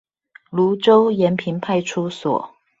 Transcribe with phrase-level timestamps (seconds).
[0.49, 2.55] 蘆洲延平派出所